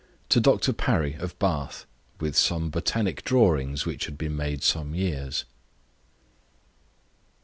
[0.29, 1.85] TO DR PARRY OF BATH.
[2.19, 5.45] With some botanic drawings which had been made some years.